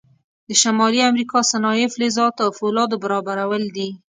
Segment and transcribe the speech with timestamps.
[0.47, 3.89] د شمالي امریکا صنایع فلزاتو او فولادو برابرول دي.